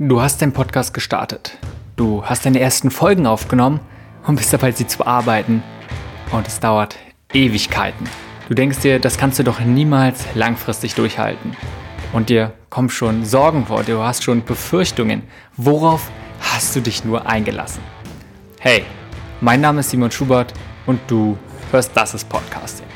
Du 0.00 0.22
hast 0.22 0.40
deinen 0.40 0.52
Podcast 0.52 0.94
gestartet. 0.94 1.58
Du 1.96 2.24
hast 2.24 2.46
deine 2.46 2.60
ersten 2.60 2.92
Folgen 2.92 3.26
aufgenommen 3.26 3.80
und 4.28 4.36
bist 4.36 4.52
dabei, 4.52 4.70
sie 4.70 4.86
zu 4.86 4.98
bearbeiten. 4.98 5.60
Und 6.30 6.46
es 6.46 6.60
dauert 6.60 6.94
Ewigkeiten. 7.32 8.08
Du 8.48 8.54
denkst 8.54 8.78
dir, 8.78 9.00
das 9.00 9.18
kannst 9.18 9.40
du 9.40 9.42
doch 9.42 9.58
niemals 9.58 10.24
langfristig 10.36 10.94
durchhalten. 10.94 11.56
Und 12.12 12.28
dir 12.28 12.52
kommen 12.70 12.90
schon 12.90 13.24
Sorgen 13.24 13.66
vor, 13.66 13.82
du 13.82 13.98
hast 13.98 14.22
schon 14.22 14.44
Befürchtungen. 14.44 15.24
Worauf 15.56 16.12
hast 16.40 16.76
du 16.76 16.80
dich 16.80 17.04
nur 17.04 17.26
eingelassen? 17.26 17.82
Hey, 18.60 18.84
mein 19.40 19.60
Name 19.60 19.80
ist 19.80 19.90
Simon 19.90 20.12
Schubert 20.12 20.52
und 20.86 21.00
du 21.08 21.36
hörst 21.72 21.90
Das 21.96 22.14
ist 22.14 22.28
Podcasting. 22.28 22.86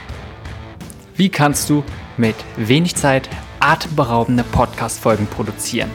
Wie 1.17 1.31
kannst 1.31 1.69
du 1.69 1.83
mit 2.17 2.37
wenig 2.57 2.95
Zeit 2.95 3.29
atemberaubende 3.59 4.45
Podcast-Folgen 4.45 5.27
produzieren? 5.27 5.91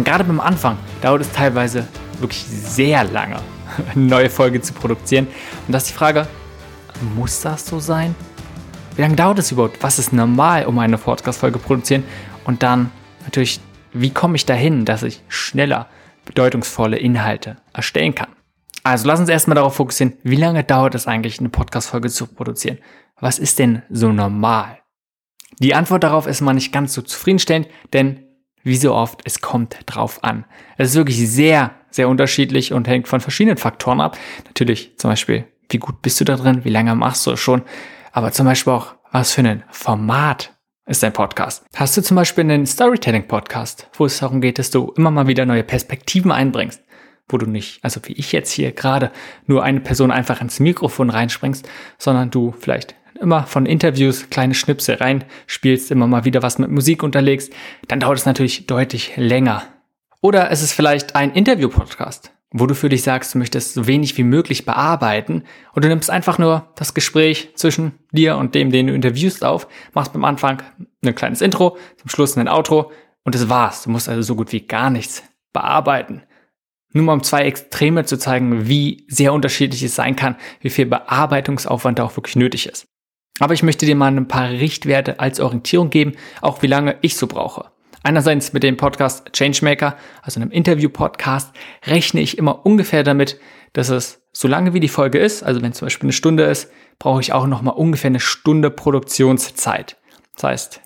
Denn 0.00 0.04
gerade 0.06 0.24
beim 0.24 0.40
Anfang 0.40 0.78
dauert 1.02 1.20
es 1.20 1.30
teilweise 1.30 1.86
wirklich 2.20 2.42
sehr 2.42 3.04
lange, 3.04 3.36
eine 3.94 4.02
neue 4.02 4.30
Folge 4.30 4.62
zu 4.62 4.72
produzieren. 4.72 5.26
Und 5.66 5.74
das 5.74 5.82
ist 5.82 5.90
die 5.90 5.98
Frage, 5.98 6.26
muss 7.14 7.42
das 7.42 7.66
so 7.66 7.80
sein? 7.80 8.14
Wie 8.96 9.02
lange 9.02 9.16
dauert 9.16 9.40
es 9.40 9.52
überhaupt? 9.52 9.82
Was 9.82 9.98
ist 9.98 10.14
normal, 10.14 10.64
um 10.64 10.78
eine 10.78 10.96
Podcast-Folge 10.96 11.58
zu 11.58 11.66
produzieren? 11.66 12.04
Und 12.44 12.62
dann 12.62 12.90
natürlich, 13.24 13.60
wie 13.92 14.08
komme 14.08 14.36
ich 14.36 14.46
dahin, 14.46 14.86
dass 14.86 15.02
ich 15.02 15.22
schneller 15.28 15.86
bedeutungsvolle 16.24 16.96
Inhalte 16.96 17.58
erstellen 17.74 18.14
kann? 18.14 18.30
Also 18.82 19.06
lass 19.06 19.20
uns 19.20 19.28
erstmal 19.28 19.56
darauf 19.56 19.74
fokussieren, 19.74 20.14
wie 20.22 20.36
lange 20.36 20.64
dauert 20.64 20.94
es 20.94 21.06
eigentlich, 21.06 21.40
eine 21.40 21.50
Podcast-Folge 21.50 22.08
zu 22.08 22.26
produzieren? 22.26 22.78
Was 23.20 23.38
ist 23.38 23.58
denn 23.58 23.82
so 23.90 24.12
normal? 24.12 24.78
Die 25.58 25.74
Antwort 25.74 26.04
darauf 26.04 26.26
ist 26.26 26.40
mal 26.40 26.54
nicht 26.54 26.72
ganz 26.72 26.94
so 26.94 27.02
zufriedenstellend, 27.02 27.68
denn 27.92 28.29
wie 28.62 28.76
so 28.76 28.94
oft, 28.94 29.20
es 29.24 29.40
kommt 29.40 29.78
drauf 29.86 30.22
an. 30.22 30.44
Es 30.76 30.90
ist 30.90 30.96
wirklich 30.96 31.28
sehr, 31.28 31.74
sehr 31.90 32.08
unterschiedlich 32.08 32.72
und 32.72 32.88
hängt 32.88 33.08
von 33.08 33.20
verschiedenen 33.20 33.56
Faktoren 33.56 34.00
ab. 34.00 34.16
Natürlich 34.46 34.96
zum 34.96 35.10
Beispiel, 35.10 35.44
wie 35.68 35.78
gut 35.78 36.02
bist 36.02 36.20
du 36.20 36.24
da 36.24 36.36
drin, 36.36 36.64
wie 36.64 36.70
lange 36.70 36.94
machst 36.94 37.26
du 37.26 37.32
es 37.32 37.40
schon, 37.40 37.62
aber 38.12 38.32
zum 38.32 38.46
Beispiel 38.46 38.72
auch, 38.72 38.94
was 39.12 39.32
für 39.32 39.42
ein 39.42 39.64
Format 39.70 40.54
ist 40.86 41.02
dein 41.02 41.12
Podcast. 41.12 41.64
Hast 41.74 41.96
du 41.96 42.02
zum 42.02 42.16
Beispiel 42.16 42.42
einen 42.42 42.66
Storytelling-Podcast, 42.66 43.88
wo 43.94 44.06
es 44.06 44.18
darum 44.18 44.40
geht, 44.40 44.58
dass 44.58 44.70
du 44.70 44.92
immer 44.96 45.10
mal 45.10 45.28
wieder 45.28 45.46
neue 45.46 45.62
Perspektiven 45.62 46.32
einbringst, 46.32 46.82
wo 47.28 47.38
du 47.38 47.46
nicht, 47.46 47.82
also 47.84 48.00
wie 48.04 48.12
ich 48.14 48.32
jetzt 48.32 48.50
hier 48.50 48.72
gerade, 48.72 49.12
nur 49.46 49.62
eine 49.62 49.80
Person 49.80 50.10
einfach 50.10 50.40
ins 50.40 50.58
Mikrofon 50.58 51.10
reinspringst, 51.10 51.68
sondern 51.98 52.30
du 52.30 52.52
vielleicht 52.58 52.96
immer 53.18 53.44
von 53.44 53.66
Interviews 53.66 54.30
kleine 54.30 54.54
Schnipsel 54.54 54.96
reinspielst, 54.96 55.90
immer 55.90 56.06
mal 56.06 56.24
wieder 56.24 56.42
was 56.42 56.58
mit 56.58 56.70
Musik 56.70 57.02
unterlegst, 57.02 57.52
dann 57.88 58.00
dauert 58.00 58.18
es 58.18 58.26
natürlich 58.26 58.66
deutlich 58.66 59.12
länger. 59.16 59.62
Oder 60.20 60.50
es 60.50 60.62
ist 60.62 60.72
vielleicht 60.72 61.16
ein 61.16 61.32
Interview-Podcast, 61.32 62.32
wo 62.52 62.66
du 62.66 62.74
für 62.74 62.88
dich 62.88 63.02
sagst, 63.02 63.34
du 63.34 63.38
möchtest 63.38 63.74
so 63.74 63.86
wenig 63.86 64.18
wie 64.18 64.22
möglich 64.22 64.66
bearbeiten 64.66 65.44
und 65.72 65.84
du 65.84 65.88
nimmst 65.88 66.10
einfach 66.10 66.38
nur 66.38 66.68
das 66.76 66.94
Gespräch 66.94 67.50
zwischen 67.54 67.92
dir 68.12 68.36
und 68.36 68.54
dem, 68.54 68.70
den 68.70 68.88
du 68.88 68.94
interviewst 68.94 69.44
auf, 69.44 69.66
machst 69.94 70.12
beim 70.12 70.24
Anfang 70.24 70.62
ein 71.04 71.14
kleines 71.14 71.40
Intro, 71.40 71.78
zum 71.96 72.10
Schluss 72.10 72.36
ein 72.36 72.48
Outro 72.48 72.92
und 73.24 73.34
das 73.34 73.48
war's. 73.48 73.84
Du 73.84 73.90
musst 73.90 74.08
also 74.08 74.22
so 74.22 74.34
gut 74.34 74.52
wie 74.52 74.66
gar 74.66 74.90
nichts 74.90 75.22
bearbeiten. 75.52 76.22
Nur 76.92 77.04
mal 77.04 77.12
um 77.12 77.22
zwei 77.22 77.42
Extreme 77.42 78.04
zu 78.04 78.18
zeigen, 78.18 78.68
wie 78.68 79.06
sehr 79.08 79.32
unterschiedlich 79.32 79.82
es 79.82 79.94
sein 79.94 80.16
kann, 80.16 80.36
wie 80.60 80.70
viel 80.70 80.86
Bearbeitungsaufwand 80.86 81.98
da 81.98 82.04
auch 82.04 82.16
wirklich 82.16 82.36
nötig 82.36 82.68
ist. 82.68 82.86
Aber 83.38 83.54
ich 83.54 83.62
möchte 83.62 83.86
dir 83.86 83.96
mal 83.96 84.14
ein 84.14 84.28
paar 84.28 84.50
Richtwerte 84.50 85.20
als 85.20 85.40
Orientierung 85.40 85.90
geben, 85.90 86.12
auch 86.40 86.62
wie 86.62 86.66
lange 86.66 86.96
ich 87.00 87.16
so 87.16 87.26
brauche. 87.26 87.70
Einerseits 88.02 88.52
mit 88.52 88.62
dem 88.62 88.76
Podcast 88.76 89.32
Changemaker, 89.32 89.96
also 90.22 90.40
einem 90.40 90.50
Interview-Podcast, 90.50 91.52
rechne 91.86 92.20
ich 92.20 92.38
immer 92.38 92.64
ungefähr 92.64 93.02
damit, 93.02 93.38
dass 93.72 93.90
es 93.90 94.22
so 94.32 94.48
lange 94.48 94.72
wie 94.72 94.80
die 94.80 94.88
Folge 94.88 95.18
ist, 95.18 95.42
also 95.42 95.60
wenn 95.62 95.72
zum 95.72 95.86
Beispiel 95.86 96.06
eine 96.06 96.12
Stunde 96.12 96.44
ist, 96.44 96.70
brauche 96.98 97.20
ich 97.20 97.32
auch 97.32 97.46
nochmal 97.46 97.74
ungefähr 97.74 98.08
eine 98.08 98.20
Stunde 98.20 98.70
Produktionszeit. 98.70 99.96
Das 100.34 100.44
heißt, 100.44 100.80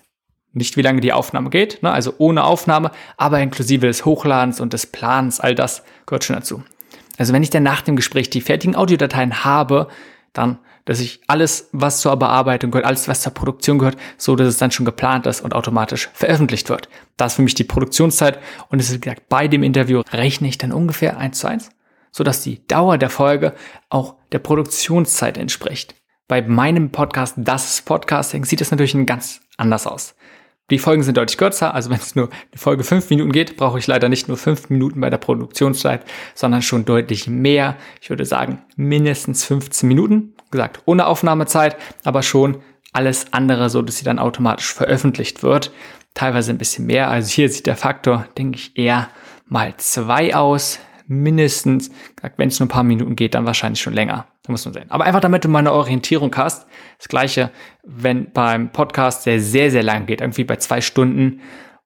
nicht 0.51 0.77
wie 0.77 0.81
lange 0.81 1.01
die 1.01 1.13
Aufnahme 1.13 1.49
geht, 1.49 1.83
ne, 1.83 1.91
also 1.91 2.13
ohne 2.17 2.43
Aufnahme, 2.43 2.91
aber 3.17 3.39
inklusive 3.39 3.87
des 3.87 4.05
Hochladens 4.05 4.59
und 4.59 4.73
des 4.73 4.87
Plans, 4.87 5.39
all 5.39 5.55
das 5.55 5.83
gehört 6.05 6.23
schon 6.23 6.35
dazu. 6.35 6.63
Also 7.17 7.33
wenn 7.33 7.43
ich 7.43 7.49
dann 7.49 7.63
nach 7.63 7.81
dem 7.81 7.95
Gespräch 7.95 8.29
die 8.29 8.41
fertigen 8.41 8.75
Audiodateien 8.75 9.45
habe, 9.45 9.87
dann 10.33 10.59
dass 10.85 10.99
ich 10.99 11.21
alles, 11.27 11.69
was 11.71 11.99
zur 11.99 12.15
Bearbeitung 12.15 12.71
gehört, 12.71 12.85
alles, 12.85 13.07
was 13.07 13.21
zur 13.21 13.33
Produktion 13.33 13.79
gehört, 13.79 13.97
so 14.17 14.35
dass 14.35 14.47
es 14.47 14.57
dann 14.57 14.71
schon 14.71 14.85
geplant 14.85 15.25
ist 15.25 15.41
und 15.41 15.53
automatisch 15.53 16.09
veröffentlicht 16.13 16.69
wird. 16.69 16.89
Das 17.17 17.33
ist 17.33 17.35
für 17.37 17.41
mich 17.41 17.55
die 17.55 17.63
Produktionszeit 17.63 18.39
und 18.69 18.79
es 18.79 18.89
ist 18.89 19.01
gesagt, 19.01 19.27
bei 19.27 19.47
dem 19.47 19.63
Interview 19.63 20.01
rechne 20.11 20.47
ich 20.47 20.57
dann 20.57 20.71
ungefähr 20.71 21.17
eins 21.17 21.39
zu 21.39 21.47
eins, 21.47 21.69
so 22.11 22.23
dass 22.23 22.43
die 22.43 22.65
Dauer 22.67 22.97
der 22.97 23.09
Folge 23.09 23.53
auch 23.89 24.15
der 24.31 24.39
Produktionszeit 24.39 25.37
entspricht. 25.37 25.95
Bei 26.27 26.41
meinem 26.41 26.91
Podcast, 26.91 27.35
das 27.37 27.81
Podcasting, 27.81 28.45
sieht 28.45 28.61
es 28.61 28.71
natürlich 28.71 28.95
ganz 29.05 29.41
anders 29.57 29.85
aus. 29.85 30.15
Die 30.71 30.79
Folgen 30.79 31.03
sind 31.03 31.15
deutlich 31.15 31.37
kürzer, 31.37 31.75
also 31.75 31.91
wenn 31.91 31.99
es 31.99 32.15
nur 32.15 32.29
eine 32.29 32.57
Folge 32.59 32.83
fünf 32.83 33.11
Minuten 33.11 33.31
geht, 33.31 33.55
brauche 33.55 33.77
ich 33.77 33.85
leider 33.85 34.09
nicht 34.09 34.27
nur 34.27 34.35
fünf 34.35 34.71
Minuten 34.71 34.99
bei 34.99 35.11
der 35.11 35.19
Produktionszeit, 35.19 36.03
sondern 36.33 36.63
schon 36.63 36.85
deutlich 36.85 37.27
mehr. 37.27 37.75
Ich 38.01 38.09
würde 38.09 38.25
sagen 38.25 38.63
mindestens 38.75 39.45
15 39.45 39.87
Minuten, 39.87 40.33
gesagt 40.55 40.81
ohne 40.85 41.07
Aufnahmezeit, 41.07 41.77
aber 42.03 42.23
schon 42.23 42.57
alles 42.93 43.33
andere, 43.33 43.69
so 43.69 43.81
dass 43.81 43.97
sie 43.97 44.05
dann 44.05 44.19
automatisch 44.19 44.73
veröffentlicht 44.73 45.43
wird. 45.43 45.71
Teilweise 46.13 46.51
ein 46.51 46.57
bisschen 46.57 46.85
mehr. 46.85 47.09
Also 47.09 47.29
hier 47.29 47.49
sieht 47.49 47.67
der 47.67 47.75
Faktor, 47.75 48.25
denke 48.37 48.57
ich, 48.57 48.77
eher 48.77 49.09
mal 49.47 49.73
zwei 49.77 50.35
aus 50.35 50.79
mindestens, 51.07 51.91
wenn 52.37 52.47
es 52.47 52.59
nur 52.59 52.65
ein 52.65 52.69
paar 52.69 52.83
Minuten 52.83 53.15
geht, 53.15 53.35
dann 53.35 53.45
wahrscheinlich 53.45 53.81
schon 53.81 53.93
länger. 53.93 54.25
Da 54.43 54.51
muss 54.51 54.65
man 54.65 54.73
sehen. 54.73 54.89
Aber 54.89 55.05
einfach 55.05 55.19
damit 55.19 55.43
du 55.43 55.49
mal 55.49 55.59
eine 55.59 55.73
Orientierung 55.73 56.35
hast. 56.35 56.67
Das 56.97 57.07
gleiche, 57.07 57.51
wenn 57.83 58.31
beim 58.31 58.71
Podcast 58.71 59.25
der 59.25 59.39
sehr, 59.39 59.71
sehr 59.71 59.83
lang 59.83 60.05
geht, 60.05 60.21
irgendwie 60.21 60.43
bei 60.43 60.55
zwei 60.55 60.81
Stunden. 60.81 61.41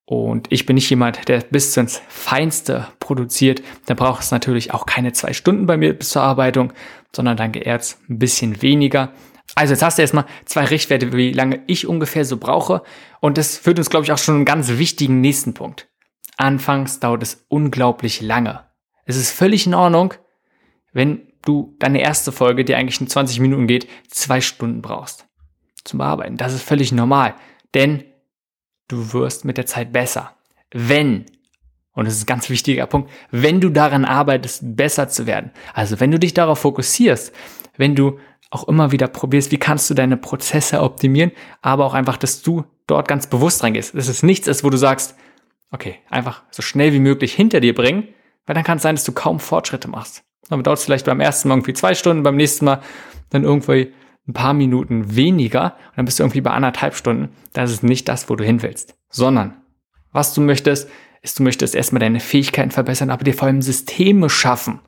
Und 0.09 0.47
ich 0.51 0.65
bin 0.65 0.73
nicht 0.73 0.89
jemand, 0.89 1.27
der 1.27 1.41
bis 1.41 1.77
ins 1.77 2.01
Feinste 2.07 2.87
produziert. 2.99 3.61
Dann 3.85 3.95
braucht 3.95 4.23
es 4.23 4.31
natürlich 4.31 4.73
auch 4.73 4.87
keine 4.87 5.13
zwei 5.13 5.33
Stunden 5.33 5.67
bei 5.67 5.77
mir 5.77 5.93
bis 5.93 6.09
zur 6.09 6.23
Arbeitung, 6.23 6.73
sondern 7.15 7.37
dann 7.37 7.53
eher 7.53 7.75
ein 7.75 8.17
bisschen 8.17 8.63
weniger. 8.63 9.13
Also 9.53 9.73
jetzt 9.73 9.83
hast 9.83 9.99
du 9.99 10.01
erstmal 10.01 10.25
zwei 10.45 10.65
Richtwerte, 10.65 11.13
wie 11.13 11.31
lange 11.31 11.61
ich 11.67 11.85
ungefähr 11.85 12.25
so 12.25 12.37
brauche. 12.37 12.81
Und 13.19 13.37
das 13.37 13.59
führt 13.59 13.77
uns, 13.77 13.91
glaube 13.91 14.03
ich, 14.03 14.11
auch 14.11 14.17
schon 14.17 14.37
einen 14.37 14.45
ganz 14.45 14.69
wichtigen 14.79 15.21
nächsten 15.21 15.53
Punkt. 15.53 15.87
Anfangs 16.37 16.99
dauert 16.99 17.21
es 17.21 17.45
unglaublich 17.47 18.19
lange. 18.19 18.65
Es 19.05 19.15
ist 19.15 19.29
völlig 19.29 19.67
in 19.67 19.75
Ordnung, 19.75 20.15
wenn 20.91 21.27
du 21.45 21.75
deine 21.77 22.01
erste 22.01 22.31
Folge, 22.31 22.65
die 22.65 22.73
eigentlich 22.73 22.99
in 22.99 23.07
20 23.07 23.41
Minuten 23.41 23.67
geht, 23.67 23.87
zwei 24.07 24.41
Stunden 24.41 24.81
brauchst 24.81 25.27
zum 25.83 25.99
Bearbeiten. 25.99 26.35
Das 26.35 26.55
ist 26.55 26.63
völlig 26.63 26.91
normal, 26.91 27.35
denn 27.75 28.05
du 28.89 29.13
wirst 29.13 29.45
mit 29.45 29.57
der 29.57 29.66
Zeit 29.66 29.94
besser. 29.94 30.35
Wenn, 30.72 31.25
und 31.94 32.05
das 32.05 32.16
ist 32.16 32.23
ein 32.23 32.27
ganz 32.27 32.50
wichtiger 32.50 32.85
Punkt, 32.85 33.09
wenn 33.31 33.61
du 33.61 33.69
daran 33.69 34.03
arbeitest, 34.03 34.75
besser 34.75 35.07
zu 35.07 35.25
werden. 35.25 35.51
Also 35.73 36.01
wenn 36.01 36.11
du 36.11 36.19
dich 36.19 36.33
darauf 36.33 36.59
fokussierst, 36.59 37.33
wenn 37.77 37.95
du 37.95 38.19
auch 38.51 38.67
immer 38.67 38.91
wieder 38.91 39.07
probierst, 39.07 39.51
wie 39.51 39.57
kannst 39.57 39.89
du 39.89 39.94
deine 39.94 40.17
Prozesse 40.17 40.81
optimieren, 40.81 41.31
aber 41.61 41.85
auch 41.85 41.94
einfach, 41.94 42.17
dass 42.17 42.41
du 42.41 42.66
dort 42.88 43.07
ganz 43.07 43.27
bewusst 43.27 43.63
reingehst. 43.63 43.95
Das 43.95 44.07
ist 44.07 44.23
nichts, 44.23 44.63
wo 44.63 44.69
du 44.69 44.77
sagst, 44.77 45.16
okay, 45.71 45.95
einfach 46.09 46.44
so 46.51 46.61
schnell 46.61 46.91
wie 46.94 47.00
möglich 47.00 47.33
hinter 47.33 47.59
dir 47.59 47.75
bringen, 47.75 48.07
weil 48.45 48.56
dann 48.56 48.63
kann 48.63 48.77
es 48.77 48.83
sein, 48.83 48.95
dass 48.95 49.03
du 49.03 49.11
kaum 49.11 49.39
Fortschritte 49.39 49.88
machst. 49.88 50.23
Dann 50.50 50.63
dauert 50.63 50.79
es 50.79 50.85
vielleicht 50.85 51.06
beim 51.06 51.19
ersten 51.19 51.47
Mal 51.47 51.56
irgendwie 51.56 51.73
zwei 51.73 51.94
Stunden, 51.94 52.23
beim 52.23 52.35
nächsten 52.35 52.66
Mal 52.66 52.81
dann 53.29 53.44
irgendwie 53.44 53.94
ein 54.29 54.34
paar 54.34 54.53
Minuten 54.53 55.16
weniger 55.16 55.75
und 55.90 55.97
dann 55.97 56.06
bist 56.06 56.19
du 56.19 56.23
irgendwie 56.23 56.41
bei 56.41 56.51
anderthalb 56.51 56.95
Stunden. 56.95 57.29
Das 57.53 57.72
ist 57.72 57.84
nicht 57.84 58.07
das, 58.07 58.29
wo 58.29 58.35
du 58.35 58.44
hin 58.44 58.62
willst. 58.62 58.95
Sondern, 59.09 59.56
was 60.12 60.34
du 60.34 60.41
möchtest, 60.41 60.90
ist, 61.22 61.40
du 61.40 61.44
möchtest 61.44 61.75
erstmal 61.75 62.00
deine 62.00 62.19
Fähigkeiten 62.19 62.71
verbessern, 62.71 63.09
aber 63.09 63.24
dir 63.24 63.33
vor 63.33 63.48
allem 63.48 63.62
Systeme 63.62 64.30
schaffen. 64.30 64.80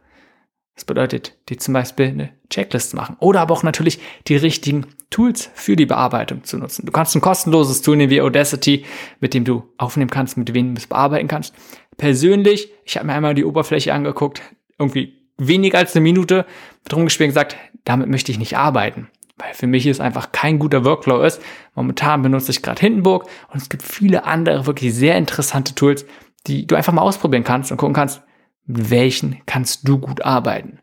Das 0.75 0.85
bedeutet, 0.85 1.37
dir 1.49 1.57
zum 1.57 1.73
Beispiel 1.73 2.07
eine 2.07 2.29
Checklist 2.49 2.93
machen 2.93 3.17
oder 3.19 3.41
aber 3.41 3.53
auch 3.53 3.63
natürlich 3.63 3.99
die 4.27 4.37
richtigen 4.37 4.87
Tools 5.09 5.49
für 5.53 5.75
die 5.75 5.85
Bearbeitung 5.85 6.45
zu 6.45 6.57
nutzen. 6.57 6.85
Du 6.85 6.93
kannst 6.93 7.13
ein 7.13 7.21
kostenloses 7.21 7.81
Tool 7.81 7.97
nehmen 7.97 8.09
wie 8.09 8.21
Audacity, 8.21 8.85
mit 9.19 9.33
dem 9.33 9.43
du 9.43 9.63
aufnehmen 9.77 10.09
kannst, 10.09 10.37
mit 10.37 10.47
dem 10.47 10.73
du 10.73 10.79
es 10.79 10.87
bearbeiten 10.87 11.27
kannst 11.27 11.53
persönlich, 12.01 12.71
ich 12.83 12.97
habe 12.97 13.05
mir 13.05 13.13
einmal 13.13 13.35
die 13.35 13.45
Oberfläche 13.45 13.93
angeguckt, 13.93 14.41
irgendwie 14.79 15.29
weniger 15.37 15.77
als 15.77 15.95
eine 15.95 16.01
Minute 16.01 16.47
drum 16.89 17.05
gespielt 17.05 17.27
und 17.27 17.35
gesagt, 17.35 17.55
damit 17.83 18.09
möchte 18.09 18.31
ich 18.31 18.39
nicht 18.39 18.57
arbeiten. 18.57 19.07
Weil 19.41 19.53
für 19.53 19.67
mich 19.67 19.87
ist 19.87 20.01
einfach 20.01 20.31
kein 20.31 20.59
guter 20.59 20.85
Workflow 20.85 21.21
ist. 21.21 21.41
Momentan 21.73 22.21
benutze 22.21 22.51
ich 22.51 22.61
gerade 22.61 22.79
Hindenburg 22.79 23.27
und 23.49 23.61
es 23.61 23.69
gibt 23.69 23.83
viele 23.83 24.25
andere 24.25 24.67
wirklich 24.67 24.93
sehr 24.93 25.17
interessante 25.17 25.73
Tools, 25.73 26.05
die 26.47 26.67
du 26.67 26.75
einfach 26.75 26.93
mal 26.93 27.01
ausprobieren 27.01 27.43
kannst 27.43 27.71
und 27.71 27.77
gucken 27.77 27.95
kannst, 27.95 28.21
mit 28.65 28.91
welchen 28.91 29.41
kannst 29.45 29.87
du 29.87 29.97
gut 29.97 30.23
arbeiten. 30.23 30.79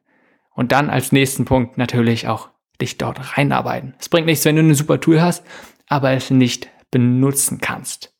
Und 0.55 0.73
dann 0.73 0.91
als 0.91 1.13
nächsten 1.13 1.45
Punkt 1.45 1.79
natürlich 1.79 2.27
auch 2.27 2.49
dich 2.81 2.99
dort 2.99 3.37
reinarbeiten. 3.37 3.95
Es 4.01 4.09
bringt 4.09 4.27
nichts, 4.27 4.45
wenn 4.45 4.57
du 4.57 4.63
ein 4.63 4.75
super 4.75 5.01
Tool 5.01 5.21
hast, 5.21 5.45
aber 5.87 6.11
es 6.13 6.31
nicht 6.31 6.69
benutzen 6.91 7.61
kannst. 7.61 8.13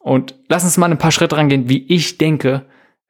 Und 0.00 0.34
lass 0.48 0.64
uns 0.64 0.78
mal 0.78 0.90
ein 0.90 0.98
paar 0.98 1.12
Schritte 1.12 1.36
rangehen, 1.36 1.68
wie 1.68 1.86
ich 1.86 2.18
denke, 2.18 2.66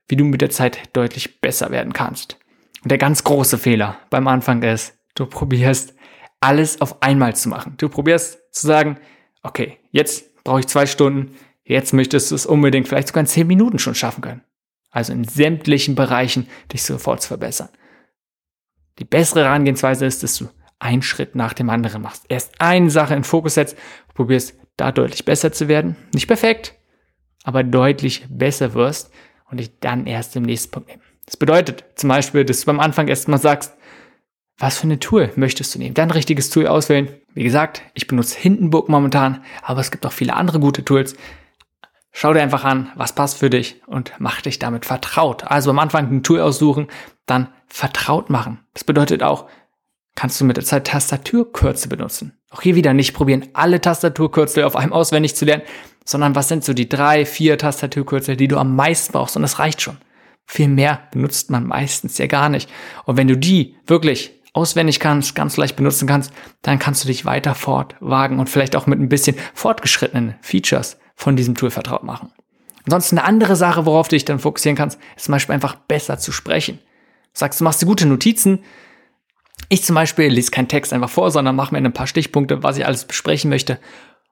wie 0.08 0.16
du 0.16 0.25
mit 0.25 0.40
der 0.40 0.50
Zeit 0.50 0.81
deutlich 0.94 1.40
besser 1.40 1.70
werden 1.70 1.93
kannst. 1.93 2.38
Und 2.82 2.90
der 2.90 2.99
ganz 2.99 3.22
große 3.25 3.56
Fehler 3.56 3.99
beim 4.10 4.26
Anfang 4.26 4.62
ist, 4.62 4.99
du 5.14 5.26
probierst 5.26 5.94
alles 6.41 6.81
auf 6.81 7.03
einmal 7.03 7.37
zu 7.37 7.49
machen. 7.49 7.75
Du 7.76 7.88
probierst 7.88 8.38
zu 8.53 8.67
sagen, 8.67 8.99
okay, 9.43 9.79
jetzt 9.91 10.43
brauche 10.44 10.61
ich 10.61 10.67
zwei 10.67 10.87
Stunden, 10.87 11.37
jetzt 11.64 11.93
möchtest 11.93 12.31
du 12.31 12.35
es 12.35 12.47
unbedingt 12.47 12.88
vielleicht 12.88 13.09
sogar 13.09 13.20
in 13.23 13.26
zehn 13.26 13.47
Minuten 13.47 13.79
schon 13.79 13.94
schaffen 13.94 14.23
können. 14.23 14.43
Also 14.91 15.12
in 15.12 15.25
sämtlichen 15.25 15.94
Bereichen 15.94 16.49
dich 16.73 16.82
sofort 16.82 17.23
zu 17.23 17.29
verbessern. 17.29 17.70
Die 18.99 19.05
bessere 19.05 19.44
Herangehensweise 19.44 20.05
ist, 20.05 20.23
dass 20.23 20.37
du 20.37 20.49
einen 20.79 21.03
Schritt 21.03 21.35
nach 21.35 21.55
dem 21.55 21.70
anderen 21.70 22.03
machst. 22.03 22.25
Erst 22.29 22.61
eine 22.61 22.91
Sache 22.91 23.14
in 23.14 23.25
Fokus 23.25 23.55
setzt, 23.55 23.76
probierst 24.14 24.55
da 24.76 24.93
deutlich 24.93 25.25
besser 25.25 25.53
zu 25.53 25.69
werden. 25.69 25.97
Nicht 26.12 26.26
perfekt, 26.26 26.75
aber 27.44 27.62
deutlich 27.62 28.26
besser 28.29 28.75
wirst 28.75 29.11
und 29.50 29.61
dich 29.61 29.79
dann 29.79 30.06
erst 30.06 30.37
im 30.37 30.43
nächsten 30.43 30.73
Punkt 30.73 30.88
nehmen. 30.88 31.03
Das 31.25 31.37
bedeutet 31.37 31.85
zum 31.94 32.09
Beispiel, 32.09 32.44
dass 32.44 32.61
du 32.61 32.67
beim 32.67 32.81
Anfang 32.81 33.09
erstmal 33.09 33.38
sagst, 33.38 33.76
was 34.58 34.78
für 34.78 34.84
eine 34.84 34.99
Tool 34.99 35.32
möchtest 35.37 35.75
du 35.75 35.78
nehmen? 35.78 35.94
Dann 35.94 36.10
richtiges 36.10 36.50
Tool 36.50 36.66
auswählen. 36.66 37.08
Wie 37.34 37.44
gesagt, 37.44 37.82
ich 37.94 38.06
benutze 38.06 38.38
Hindenburg 38.38 38.88
momentan, 38.88 39.43
aber 39.62 39.81
es 39.81 39.90
gibt 39.90 40.06
auch 40.06 40.12
viele 40.12 40.34
andere 40.34 40.60
gute 40.60 40.84
Tools. 40.84 41.16
Schau 42.12 42.34
dir 42.34 42.43
einfach 42.43 42.64
an, 42.64 42.93
was 42.94 43.14
passt 43.14 43.38
für 43.38 43.49
dich 43.49 43.81
und 43.87 44.12
mach 44.19 44.43
dich 44.43 44.58
damit 44.58 44.84
vertraut. 44.84 45.44
Also 45.44 45.70
am 45.70 45.78
Anfang 45.78 46.10
ein 46.10 46.22
Tool 46.22 46.40
aussuchen, 46.40 46.88
dann 47.26 47.49
vertraut 47.66 48.28
machen. 48.28 48.60
Das 48.75 48.84
bedeutet 48.84 49.22
auch, 49.22 49.49
kannst 50.14 50.40
du 50.40 50.44
mit 50.44 50.58
der 50.58 50.64
Zeit 50.64 50.87
Tastaturkürzel 50.87 51.88
benutzen. 51.88 52.38
Auch 52.50 52.60
hier 52.60 52.75
wieder 52.75 52.93
nicht 52.93 53.14
probieren, 53.14 53.49
alle 53.54 53.81
Tastaturkürzel 53.81 54.64
auf 54.64 54.76
einem 54.76 54.93
auswendig 54.93 55.34
zu 55.34 55.46
lernen, 55.46 55.62
sondern 56.04 56.34
was 56.34 56.49
sind 56.49 56.64
so 56.64 56.75
die 56.75 56.88
drei, 56.88 57.25
vier 57.25 57.56
Tastaturkürzel, 57.56 58.37
die 58.37 58.49
du 58.49 58.58
am 58.58 58.76
meisten 58.76 59.12
brauchst 59.12 59.37
und 59.37 59.43
das 59.43 59.58
reicht 59.58 59.81
schon. 59.81 59.96
Viel 60.44 60.69
mehr 60.69 61.08
benutzt 61.12 61.50
man 61.50 61.66
meistens 61.66 62.19
ja 62.19 62.26
gar 62.26 62.50
nicht. 62.50 62.69
Und 63.04 63.16
wenn 63.16 63.28
du 63.28 63.38
die 63.38 63.76
wirklich 63.87 64.42
auswendig 64.52 65.00
kannst, 65.00 65.34
ganz 65.34 65.56
leicht 65.56 65.76
benutzen 65.76 66.06
kannst, 66.06 66.32
dann 66.62 66.78
kannst 66.78 67.02
du 67.04 67.08
dich 67.08 67.25
weiter 67.25 67.54
fortwagen 67.54 68.38
und 68.38 68.50
vielleicht 68.50 68.76
auch 68.76 68.87
mit 68.87 69.00
ein 69.00 69.08
bisschen 69.08 69.37
fortgeschrittenen 69.54 70.34
Features 70.43 70.99
von 71.14 71.37
diesem 71.37 71.54
Tool 71.54 71.70
vertraut 71.70 72.04
machen. 72.04 72.32
Ansonsten 72.84 73.19
eine 73.19 73.26
andere 73.26 73.56
Sache, 73.56 73.87
worauf 73.87 74.08
du 74.08 74.16
dich 74.16 74.25
dann 74.25 74.40
fokussieren 74.40 74.76
kannst, 74.76 74.99
ist 75.16 75.26
zum 75.26 75.32
Beispiel 75.32 75.54
einfach 75.54 75.76
besser 75.76 76.19
zu 76.19 76.32
sprechen. 76.32 76.78
Du 77.32 77.38
sagst, 77.38 77.60
du 77.60 77.64
machst 77.64 77.81
dir 77.81 77.87
gute 77.87 78.06
Notizen. 78.06 78.60
Ich 79.69 79.84
zum 79.84 79.94
Beispiel 79.94 80.26
lese 80.26 80.50
keinen 80.50 80.69
Text 80.69 80.93
einfach 80.93 81.08
vor, 81.08 81.31
sondern 81.31 81.56
mache 81.56 81.72
mir 81.75 81.81
ein 81.81 81.93
paar 81.93 82.06
Stichpunkte, 82.06 82.62
was 82.62 82.76
ich 82.76 82.84
alles 82.84 83.04
besprechen 83.04 83.49
möchte. 83.49 83.78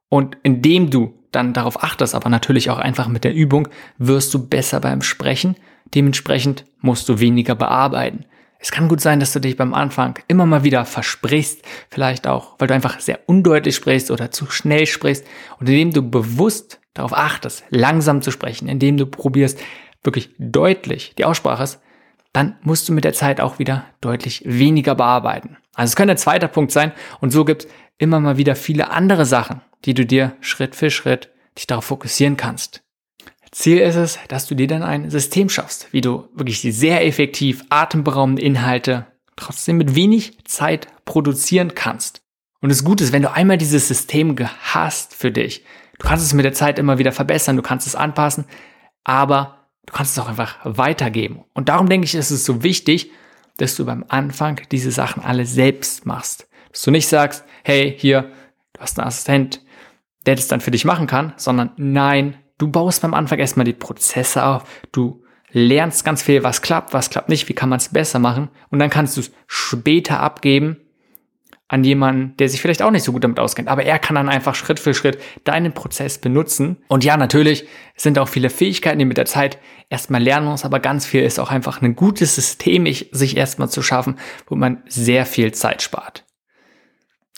Und 0.09 0.37
indem 0.43 0.91
du 0.91 1.15
dann 1.31 1.53
darauf 1.53 1.83
achtest, 1.83 2.15
aber 2.17 2.29
natürlich 2.29 2.71
auch 2.71 2.79
einfach 2.79 3.07
mit 3.07 3.23
der 3.23 3.33
Übung, 3.33 3.69
wirst 3.99 4.35
du 4.35 4.49
besser 4.49 4.81
beim 4.81 5.03
Sprechen. 5.03 5.57
Dementsprechend 5.95 6.65
musst 6.81 7.09
du 7.09 7.21
weniger 7.21 7.55
bearbeiten. 7.55 8.25
Es 8.63 8.71
kann 8.71 8.89
gut 8.89 9.01
sein, 9.01 9.21
dass 9.21 9.33
du 9.33 9.41
dich 9.41 9.57
beim 9.57 9.73
Anfang 9.73 10.19
immer 10.29 10.45
mal 10.45 10.65
wieder 10.65 10.85
versprichst, 10.85 11.63
vielleicht 11.91 12.27
auch, 12.27 12.57
weil 12.59 12.69
du 12.69 12.75
einfach 12.75 13.01
sehr 13.01 13.21
undeutlich 13.27 13.75
sprichst 13.75 14.11
oder 14.11 14.31
zu 14.31 14.51
schnell 14.51 14.87
sprichst. 14.87 15.27
Und 15.59 15.69
indem 15.69 15.93
du 15.93 16.03
bewusst 16.03 16.79
darauf 16.93 17.15
achtest, 17.15 17.65
langsam 17.71 18.21
zu 18.21 18.31
sprechen, 18.31 18.69
indem 18.69 18.99
du 18.99 19.07
probierst, 19.07 19.59
wirklich 20.03 20.31
deutlich 20.39 21.15
die 21.17 21.25
Aussprache 21.25 21.63
ist, 21.63 21.81
dann 22.33 22.59
musst 22.63 22.89
du 22.89 22.93
mit 22.93 23.05
der 23.05 23.13
Zeit 23.13 23.41
auch 23.41 23.59
wieder 23.59 23.87
deutlich 24.01 24.43
weniger 24.45 24.95
bearbeiten. 24.95 25.57
Also 25.75 25.91
es 25.91 25.97
könnte 25.97 26.13
ein 26.13 26.19
zweiter 26.19 26.49
Punkt 26.49 26.71
sein 26.73 26.93
und 27.21 27.31
so 27.31 27.45
gibt 27.45 27.65
es 27.65 27.71
immer 27.99 28.21
mal 28.21 28.37
wieder 28.37 28.57
viele 28.57 28.91
andere 28.91 29.25
Sachen, 29.27 29.63
die 29.85 29.95
du 29.95 30.07
dir 30.07 30.37
Schritt 30.41 30.77
für 30.77 30.91
Schritt 30.91 31.31
dich 31.57 31.67
darauf 31.67 31.87
fokussieren 31.87 32.37
kannst. 32.37 32.83
Ziel 33.53 33.79
ist 33.79 33.97
es, 33.97 34.19
dass 34.29 34.47
du 34.47 34.55
dir 34.55 34.69
dann 34.69 34.83
ein 34.83 35.11
System 35.11 35.49
schaffst, 35.49 35.93
wie 35.93 36.01
du 36.01 36.29
wirklich 36.35 36.61
sehr 36.61 37.05
effektiv 37.07 37.65
atemberaubende 37.69 38.43
Inhalte 38.43 39.07
trotzdem 39.37 39.77
mit 39.77 39.95
wenig 39.95 40.39
Zeit 40.45 40.87
produzieren 41.05 41.75
kannst. 41.75 42.23
Und 42.61 42.69
das 42.69 42.85
Gute 42.85 43.03
ist, 43.03 43.13
wenn 43.13 43.23
du 43.23 43.33
einmal 43.33 43.59
dieses 43.59 43.89
System 43.89 44.37
hast 44.61 45.15
für 45.15 45.33
dich, 45.33 45.65
du 45.99 46.07
kannst 46.07 46.25
es 46.25 46.35
mit 46.35 46.45
der 46.45 46.53
Zeit 46.53 46.79
immer 46.79 46.99
wieder 46.99 47.13
verbessern, 47.13 47.57
du 47.57 47.63
kannst 47.63 47.87
es 47.87 47.97
anpassen, 47.97 48.45
aber 49.03 49.67
du 49.87 49.93
kannst 49.95 50.13
es 50.13 50.23
auch 50.23 50.29
einfach 50.29 50.59
weitergeben. 50.63 51.45
Und 51.55 51.69
darum 51.69 51.89
denke 51.89 52.05
ich, 52.05 52.15
ist 52.15 52.31
es 52.31 52.45
so 52.45 52.63
wichtig, 52.63 53.11
dass 53.57 53.77
du 53.77 53.85
beim 53.85 54.05
Anfang 54.09 54.61
diese 54.71 54.91
Sachen 54.91 55.23
alle 55.23 55.47
selbst 55.47 56.07
machst. 56.07 56.49
Dass 56.71 56.83
du 56.83 56.91
nicht 56.91 57.09
sagst, 57.09 57.45
hey, 57.65 57.95
hier, 57.99 58.31
du 58.75 58.81
hast 58.81 58.99
einen 58.99 59.09
Assistent, 59.09 59.63
der 60.27 60.37
das 60.37 60.49
dann 60.49 60.61
für 60.61 60.71
dich 60.71 60.85
machen 60.85 61.07
kann, 61.07 61.33
sondern 61.37 61.73
nein, 61.77 62.37
Du 62.61 62.69
baust 62.69 63.01
beim 63.01 63.15
Anfang 63.15 63.39
erstmal 63.39 63.65
die 63.65 63.73
Prozesse 63.73 64.45
auf, 64.45 64.65
du 64.93 65.25
lernst 65.51 66.05
ganz 66.05 66.23
viel, 66.23 66.45
was 66.45 66.61
klappt, 66.61 66.93
was 66.93 67.09
klappt 67.09 67.31
nicht, 67.31 67.49
wie 67.49 67.55
kann 67.55 67.71
man 67.71 67.79
es 67.79 67.89
besser 67.89 68.19
machen 68.19 68.51
und 68.69 68.79
dann 68.79 68.91
kannst 68.91 69.17
du 69.17 69.23
es 69.23 69.33
später 69.47 70.21
abgeben 70.21 70.77
an 71.69 71.85
jemanden, 71.85 72.37
der 72.37 72.51
sich 72.51 72.61
vielleicht 72.61 72.83
auch 72.83 72.91
nicht 72.91 73.05
so 73.05 73.13
gut 73.13 73.25
damit 73.25 73.41
auskennt, 73.41 73.69
aber 73.69 73.85
er 73.85 73.99
kann 73.99 74.17
dann 74.17 74.29
einfach 74.29 74.55
Schritt 74.55 74.79
für 74.79 74.93
Schritt 74.93 75.19
deinen 75.45 75.73
Prozess 75.73 76.19
benutzen. 76.19 76.77
Und 76.89 77.03
ja, 77.03 77.17
natürlich 77.17 77.67
sind 77.97 78.19
auch 78.19 78.29
viele 78.29 78.51
Fähigkeiten, 78.51 78.99
die 78.99 79.05
mit 79.07 79.17
der 79.17 79.25
Zeit 79.25 79.59
erstmal 79.89 80.23
lernen 80.23 80.47
muss, 80.47 80.67
aber 80.67 80.81
ganz 80.81 81.07
viel 81.07 81.23
ist 81.23 81.41
auch 81.41 81.51
einfach 81.51 81.81
ein 81.81 81.97
gutes 81.97 82.35
System, 82.35 82.87
sich 82.87 83.39
erstmal 83.39 83.71
zu 83.71 83.81
schaffen, 83.81 84.19
wo 84.49 84.55
man 84.55 84.83
sehr 84.87 85.25
viel 85.25 85.53
Zeit 85.53 85.81
spart. 85.81 86.27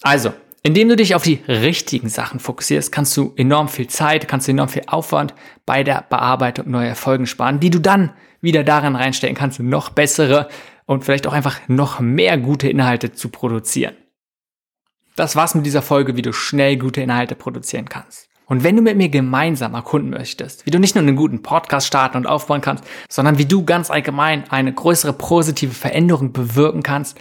Also, 0.01 0.33
indem 0.63 0.89
du 0.89 0.97
dich 0.97 1.15
auf 1.15 1.23
die 1.23 1.41
richtigen 1.49 2.09
Sachen 2.09 2.41
fokussierst, 2.41 2.93
kannst 2.93 3.17
du 3.17 3.33
enorm 3.37 3.69
viel 3.69 3.89
Zeit, 3.89 4.29
kannst 4.29 4.47
du 4.47 4.53
enorm 4.53 4.69
viel 4.69 4.85
Aufwand 4.87 5.35
bei 5.67 5.83
der 5.83 6.05
Bearbeitung 6.09 6.71
neuer 6.71 6.95
Folgen 6.95 7.27
sparen, 7.27 7.61
die 7.61 7.71
du 7.71 7.81
dann 7.81 8.13
wieder 8.41 8.65
daran 8.65 8.97
reinstecken 8.97 9.37
kannst, 9.37 9.61
noch 9.61 9.91
bessere 9.91 10.49
und 10.87 11.05
vielleicht 11.05 11.27
auch 11.27 11.33
einfach 11.33 11.61
noch 11.69 12.01
mehr 12.01 12.39
gute 12.39 12.69
Inhalte 12.69 13.13
zu 13.13 13.29
produzieren. 13.29 13.97
Das 15.17 15.37
war's 15.37 15.55
mit 15.55 15.67
dieser 15.67 15.83
Folge, 15.83 16.17
wie 16.17 16.23
du 16.23 16.33
schnell 16.33 16.77
gute 16.77 17.03
Inhalte 17.03 17.35
produzieren 17.35 17.89
kannst. 17.89 18.29
Und 18.47 18.65
wenn 18.65 18.77
du 18.77 18.83
mit 18.83 18.97
mir 18.97 19.09
gemeinsam 19.09 19.75
erkunden 19.75 20.11
möchtest, 20.11 20.67
wie 20.67 20.71
du 20.71 20.79
nicht 20.79 20.95
nur 20.95 21.03
einen 21.03 21.17
guten 21.17 21.43
Podcast 21.43 21.87
starten 21.87 22.17
und 22.19 22.27
aufbauen 22.27 22.61
kannst, 22.61 22.85
sondern 23.09 23.39
wie 23.39 23.47
du 23.47 23.65
ganz 23.65 23.91
allgemein 23.91 24.45
eine 24.51 24.73
größere 24.73 25.13
positive 25.13 25.75
Veränderung 25.75 26.33
bewirken 26.33 26.83
kannst, 26.83 27.19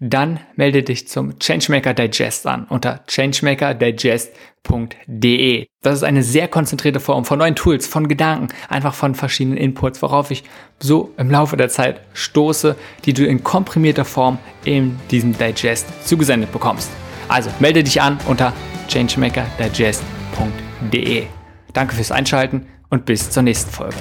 dann 0.00 0.40
melde 0.56 0.82
dich 0.82 1.06
zum 1.08 1.38
Changemaker 1.38 1.94
Digest 1.94 2.46
an 2.46 2.66
unter 2.68 3.00
changemakerdigest.de. 3.06 5.66
Das 5.82 5.94
ist 5.94 6.04
eine 6.04 6.22
sehr 6.22 6.48
konzentrierte 6.48 7.00
Form 7.00 7.24
von 7.24 7.38
neuen 7.38 7.56
Tools, 7.56 7.86
von 7.86 8.08
Gedanken, 8.08 8.48
einfach 8.68 8.92
von 8.94 9.14
verschiedenen 9.14 9.56
Inputs, 9.56 10.02
worauf 10.02 10.30
ich 10.30 10.44
so 10.78 11.14
im 11.16 11.30
Laufe 11.30 11.56
der 11.56 11.68
Zeit 11.68 12.02
stoße, 12.12 12.76
die 13.04 13.12
du 13.12 13.26
in 13.26 13.42
komprimierter 13.42 14.04
Form 14.04 14.38
in 14.64 15.00
diesem 15.10 15.36
Digest 15.36 15.86
zugesendet 16.06 16.52
bekommst. 16.52 16.90
Also 17.28 17.50
melde 17.58 17.82
dich 17.82 18.00
an 18.00 18.18
unter 18.26 18.52
changemakerdigest.de. 18.88 21.26
Danke 21.72 21.94
fürs 21.94 22.12
Einschalten 22.12 22.66
und 22.90 23.04
bis 23.04 23.30
zur 23.30 23.42
nächsten 23.42 23.70
Folge. 23.70 23.96